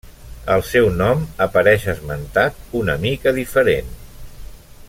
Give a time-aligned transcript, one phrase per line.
[0.53, 3.97] El seu nom apareix esmentat una mica diferent.